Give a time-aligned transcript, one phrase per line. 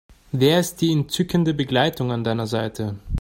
[0.31, 2.95] Wer ist die entzückende Begleitung an deiner Seite?